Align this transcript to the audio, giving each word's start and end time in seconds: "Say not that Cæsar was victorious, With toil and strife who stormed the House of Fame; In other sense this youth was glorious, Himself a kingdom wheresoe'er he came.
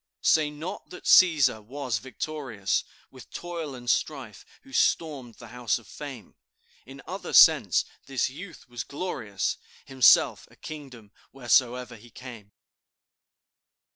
"Say 0.23 0.49
not 0.49 0.89
that 0.89 1.03
Cæsar 1.03 1.63
was 1.63 1.99
victorious, 1.99 2.83
With 3.11 3.29
toil 3.29 3.75
and 3.75 3.87
strife 3.87 4.43
who 4.63 4.73
stormed 4.73 5.35
the 5.35 5.49
House 5.49 5.77
of 5.77 5.85
Fame; 5.87 6.33
In 6.87 7.03
other 7.05 7.33
sense 7.33 7.85
this 8.07 8.27
youth 8.27 8.67
was 8.67 8.83
glorious, 8.83 9.57
Himself 9.85 10.47
a 10.49 10.55
kingdom 10.55 11.11
wheresoe'er 11.31 11.97
he 11.97 12.09
came. 12.09 12.51